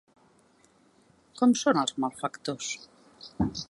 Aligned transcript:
Com 1.41 1.55
són 1.63 1.83
els 1.85 1.97
malfactors? 2.05 2.75